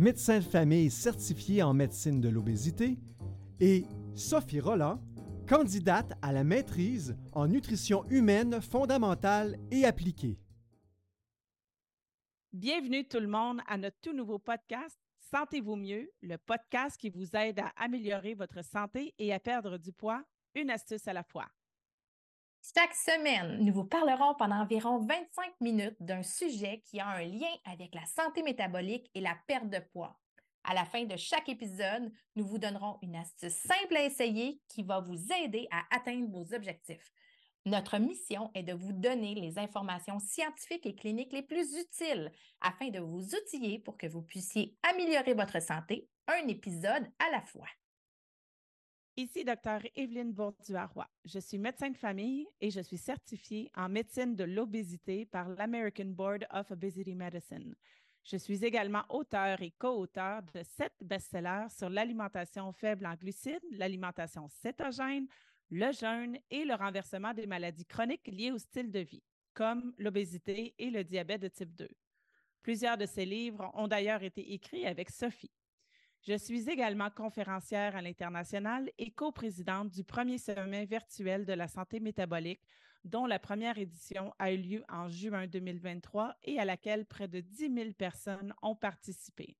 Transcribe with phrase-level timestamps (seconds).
[0.00, 2.96] médecin de famille certifiée en médecine de l'obésité,
[3.60, 4.98] et Sophie Roland,
[5.46, 10.38] candidate à la maîtrise en nutrition humaine fondamentale et appliquée.
[12.54, 14.98] Bienvenue tout le monde à notre tout nouveau podcast
[15.30, 19.92] Sentez-vous mieux, le podcast qui vous aide à améliorer votre santé et à perdre du
[19.92, 21.46] poids, une astuce à la fois.
[22.62, 27.50] Chaque semaine, nous vous parlerons pendant environ 25 minutes d'un sujet qui a un lien
[27.64, 30.20] avec la santé métabolique et la perte de poids.
[30.64, 34.82] À la fin de chaque épisode, nous vous donnerons une astuce simple à essayer qui
[34.82, 37.10] va vous aider à atteindre vos objectifs.
[37.64, 42.88] Notre mission est de vous donner les informations scientifiques et cliniques les plus utiles afin
[42.88, 47.66] de vous outiller pour que vous puissiez améliorer votre santé, un épisode à la fois.
[49.20, 51.06] Ici Dr Evelyne Bourduaroy.
[51.26, 56.06] Je suis médecin de famille et je suis certifiée en médecine de l'obésité par l'American
[56.06, 57.74] Board of Obesity Medicine.
[58.24, 64.48] Je suis également auteur et co-auteur de sept best-sellers sur l'alimentation faible en glucides, l'alimentation
[64.48, 65.26] cétogène,
[65.68, 69.22] le jeûne et le renversement des maladies chroniques liées au style de vie,
[69.52, 71.88] comme l'obésité et le diabète de type 2.
[72.62, 75.50] Plusieurs de ces livres ont d'ailleurs été écrits avec Sophie.
[76.22, 81.98] Je suis également conférencière à l'international et coprésidente du premier sommet virtuel de la santé
[81.98, 82.60] métabolique,
[83.04, 87.40] dont la première édition a eu lieu en juin 2023 et à laquelle près de
[87.40, 89.56] 10 000 personnes ont participé.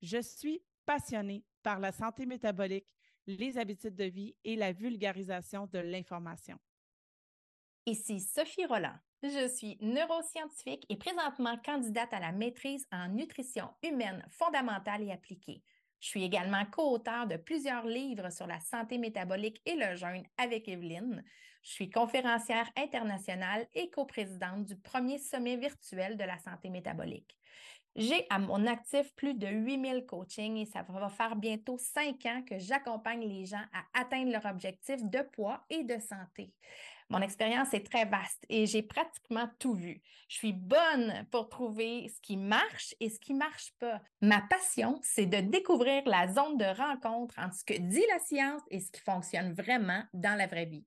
[0.00, 2.94] Je suis passionnée par la santé métabolique
[3.26, 6.58] les habitudes de vie et la vulgarisation de l'information.
[7.86, 8.96] Ici Sophie Roland.
[9.22, 15.62] Je suis neuroscientifique et présentement candidate à la maîtrise en nutrition humaine fondamentale et appliquée.
[16.00, 20.68] Je suis également co-auteur de plusieurs livres sur la santé métabolique et le jeûne avec
[20.68, 21.22] Evelyne.
[21.62, 27.36] Je suis conférencière internationale et coprésidente du premier sommet virtuel de la santé métabolique.
[27.96, 32.42] J'ai à mon actif plus de 8000 coachings et ça va faire bientôt cinq ans
[32.48, 36.52] que j'accompagne les gens à atteindre leur objectif de poids et de santé.
[37.10, 40.00] Mon expérience est très vaste et j'ai pratiquement tout vu.
[40.28, 44.00] Je suis bonne pour trouver ce qui marche et ce qui marche pas.
[44.20, 48.62] Ma passion, c'est de découvrir la zone de rencontre entre ce que dit la science
[48.70, 50.86] et ce qui fonctionne vraiment dans la vraie vie.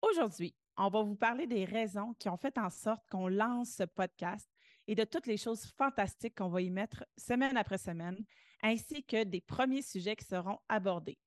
[0.00, 3.84] Aujourd'hui, on va vous parler des raisons qui ont fait en sorte qu'on lance ce
[3.84, 4.48] podcast
[4.86, 8.16] et de toutes les choses fantastiques qu'on va y mettre semaine après semaine,
[8.62, 11.18] ainsi que des premiers sujets qui seront abordés.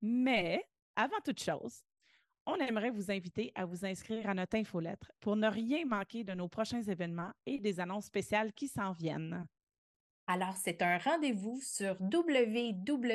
[0.00, 0.64] Mais
[0.96, 1.82] avant toute chose,
[2.46, 6.32] on aimerait vous inviter à vous inscrire à notre infolettre pour ne rien manquer de
[6.32, 9.46] nos prochains événements et des annonces spéciales qui s'en viennent.
[10.26, 13.14] Alors, c'est un rendez-vous sur www.solution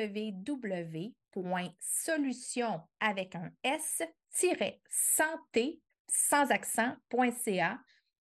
[3.00, 4.80] avec un s-santé
[6.06, 7.80] sans accent.ca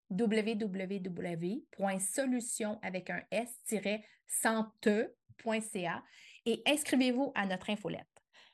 [0.09, 1.59] www.solution
[2.81, 4.03] avec un s-sante.ca
[6.45, 8.07] et inscrivez-vous à notre infolette.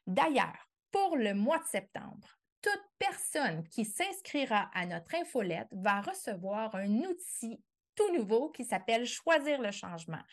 [0.08, 6.74] D'ailleurs, pour le mois de septembre, toute personne qui s'inscrira à notre infolette va recevoir
[6.74, 7.62] un outil
[7.96, 10.24] tout nouveau qui s'appelle Choisir le changement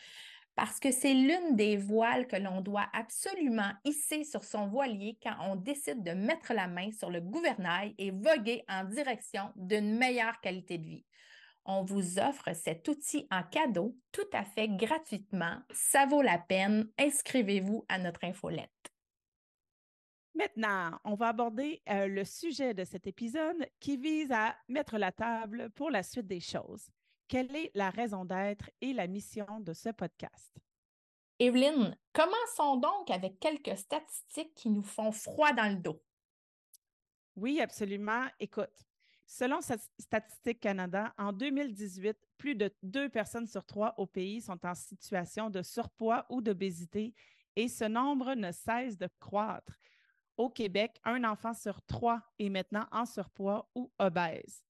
[0.55, 5.35] parce que c'est l'une des voiles que l'on doit absolument hisser sur son voilier quand
[5.41, 10.39] on décide de mettre la main sur le gouvernail et voguer en direction d'une meilleure
[10.41, 11.05] qualité de vie.
[11.65, 15.59] On vous offre cet outil en cadeau tout à fait gratuitement.
[15.71, 16.89] Ça vaut la peine.
[16.99, 18.90] Inscrivez-vous à notre infolette.
[20.33, 25.11] Maintenant, on va aborder euh, le sujet de cet épisode qui vise à mettre la
[25.11, 26.89] table pour la suite des choses.
[27.27, 30.51] Quelle est la raison d'être et la mission de ce podcast?
[31.39, 36.01] Evelyne, commençons donc avec quelques statistiques qui nous font froid dans le dos.
[37.35, 38.25] Oui, absolument.
[38.39, 38.85] Écoute,
[39.25, 44.75] selon Statistique Canada, en 2018, plus de deux personnes sur trois au pays sont en
[44.75, 47.13] situation de surpoids ou d'obésité
[47.55, 49.73] et ce nombre ne cesse de croître.
[50.41, 54.63] Au Québec, un enfant sur trois est maintenant en surpoids ou obèse.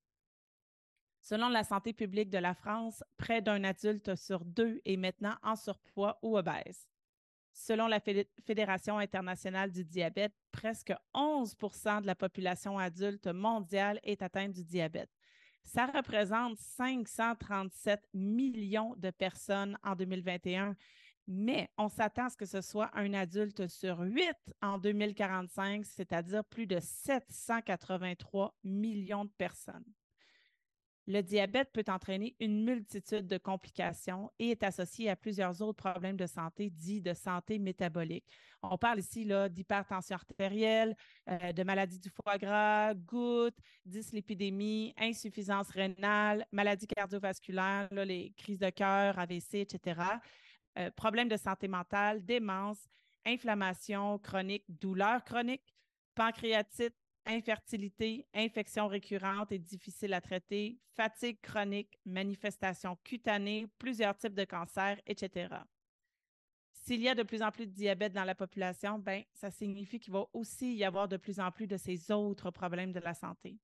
[1.22, 5.56] Selon la santé publique de la France, près d'un adulte sur deux est maintenant en
[5.56, 6.90] surpoids ou obèse.
[7.54, 14.52] Selon la Fédération internationale du diabète, presque 11 de la population adulte mondiale est atteinte
[14.52, 15.10] du diabète.
[15.64, 20.76] Ça représente 537 millions de personnes en 2021,
[21.32, 26.44] mais on s'attend à ce que ce soit un adulte sur huit en 2045, c'est-à-dire
[26.44, 29.86] plus de 783 millions de personnes.
[31.08, 36.16] Le diabète peut entraîner une multitude de complications et est associé à plusieurs autres problèmes
[36.16, 38.26] de santé dits de santé métabolique.
[38.62, 40.96] On parle ici d'hypertension artérielle,
[41.28, 48.70] euh, de maladie du foie gras, gouttes, dyslipidémie, insuffisance rénale, maladie cardiovasculaire, les crises de
[48.70, 50.00] cœur, AVC, etc.
[50.78, 52.90] Euh, problèmes de santé mentale, démence,
[53.26, 55.76] inflammation chronique, douleur chronique,
[56.16, 56.96] pancréatite,
[57.26, 65.00] infertilité, infection récurrente et difficile à traiter, fatigue chronique, manifestations cutanées, plusieurs types de cancers,
[65.06, 65.56] etc.
[66.74, 70.00] S'il y a de plus en plus de diabète dans la population, ben, ça signifie
[70.00, 73.14] qu'il va aussi y avoir de plus en plus de ces autres problèmes de la
[73.14, 73.60] santé.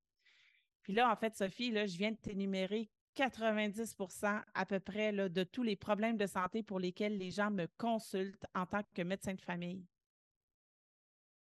[0.82, 5.28] Puis là, en fait, Sophie, là, je viens de t'énumérer 90% à peu près là,
[5.28, 9.02] de tous les problèmes de santé pour lesquels les gens me consultent en tant que
[9.02, 9.84] médecin de famille.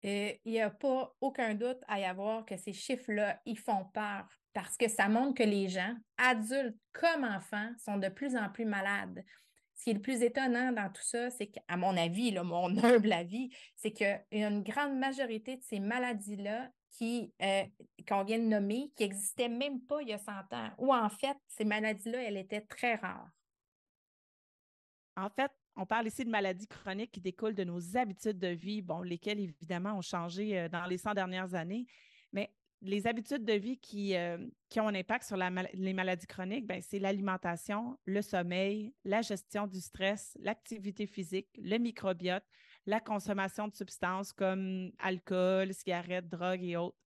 [0.08, 4.28] Il n'y a pas aucun doute à y avoir que ces chiffres-là, ils font peur
[4.54, 8.66] parce que ça montre que les gens, adultes comme enfants, sont de plus en plus
[8.66, 9.24] malades.
[9.74, 12.78] Ce qui est le plus étonnant dans tout ça, c'est qu'à mon avis, là, mon
[12.84, 17.64] humble avis, c'est qu'il y a une grande majorité de ces maladies-là qui, euh,
[18.08, 21.10] qu'on vient de nommer, qui n'existaient même pas il y a 100 ans, ou en
[21.10, 23.30] fait, ces maladies-là, elles étaient très rares.
[25.18, 28.82] En fait, on parle ici de maladies chroniques qui découlent de nos habitudes de vie,
[28.82, 31.86] bon, lesquelles évidemment ont changé euh, dans les 100 dernières années,
[32.32, 32.54] mais
[32.86, 34.38] les habitudes de vie qui, euh,
[34.70, 39.68] qui ont un impact sur les maladies chroniques, ben, c'est l'alimentation, le sommeil, la gestion
[39.68, 42.44] du stress, l'activité physique, le microbiote,
[42.86, 46.98] la consommation de substances comme alcool, cigarettes, drogues et autres.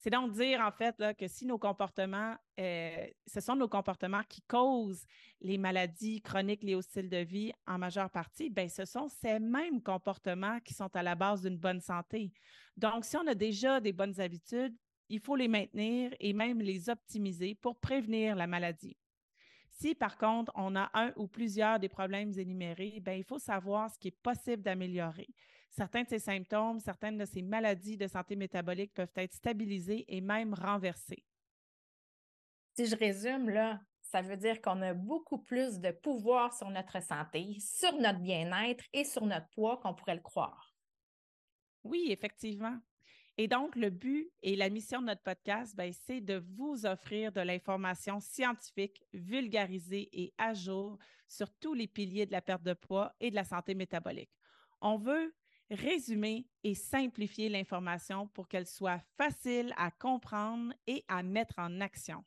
[0.00, 4.42] C'est donc dire, en fait, que si nos comportements, euh, ce sont nos comportements qui
[4.42, 5.04] causent
[5.40, 9.40] les maladies chroniques liées au style de vie en majeure partie, bien, ce sont ces
[9.40, 12.32] mêmes comportements qui sont à la base d'une bonne santé.
[12.76, 14.76] Donc, si on a déjà des bonnes habitudes,
[15.08, 18.96] il faut les maintenir et même les optimiser pour prévenir la maladie.
[19.70, 23.90] Si par contre, on a un ou plusieurs des problèmes énumérés, bien, il faut savoir
[23.90, 25.28] ce qui est possible d'améliorer.
[25.70, 30.20] Certains de ces symptômes, certaines de ces maladies de santé métabolique peuvent être stabilisées et
[30.20, 31.24] même renversées.
[32.76, 37.02] Si je résume, là, ça veut dire qu'on a beaucoup plus de pouvoir sur notre
[37.02, 40.72] santé, sur notre bien-être et sur notre poids qu'on pourrait le croire.
[41.84, 42.78] Oui, effectivement.
[43.40, 47.30] Et donc, le but et la mission de notre podcast, ben, c'est de vous offrir
[47.30, 50.98] de l'information scientifique vulgarisée et à jour
[51.28, 54.32] sur tous les piliers de la perte de poids et de la santé métabolique.
[54.80, 55.32] On veut
[55.70, 62.24] résumer et simplifier l'information pour qu'elle soit facile à comprendre et à mettre en action.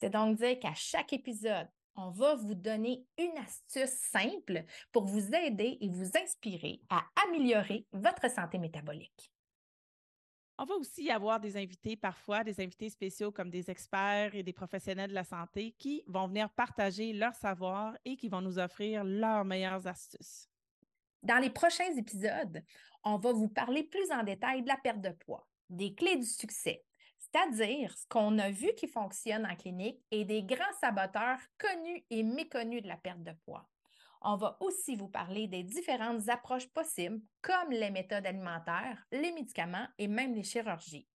[0.00, 5.34] C'est donc dire qu'à chaque épisode, on va vous donner une astuce simple pour vous
[5.34, 9.32] aider et vous inspirer à améliorer votre santé métabolique.
[10.62, 14.52] On va aussi avoir des invités, parfois des invités spéciaux comme des experts et des
[14.52, 19.02] professionnels de la santé qui vont venir partager leur savoir et qui vont nous offrir
[19.02, 20.50] leurs meilleures astuces.
[21.22, 22.62] Dans les prochains épisodes,
[23.04, 26.26] on va vous parler plus en détail de la perte de poids, des clés du
[26.26, 26.84] succès,
[27.16, 32.22] c'est-à-dire ce qu'on a vu qui fonctionne en clinique et des grands saboteurs connus et
[32.22, 33.66] méconnus de la perte de poids.
[34.22, 39.86] On va aussi vous parler des différentes approches possibles, comme les méthodes alimentaires, les médicaments
[39.98, 41.08] et même les chirurgies.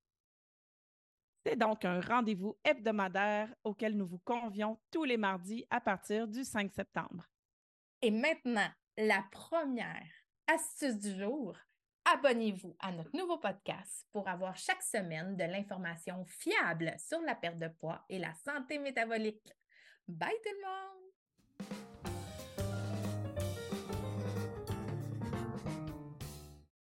[1.46, 6.44] C'est donc un rendez-vous hebdomadaire auquel nous vous convions tous les mardis à partir du
[6.44, 7.30] 5 septembre.
[8.02, 10.10] Et maintenant, la première
[10.48, 11.56] astuce du jour,
[12.06, 17.60] abonnez-vous à notre nouveau podcast pour avoir chaque semaine de l'information fiable sur la perte
[17.60, 19.54] de poids et la santé métabolique.
[20.08, 21.05] Bye tout le monde!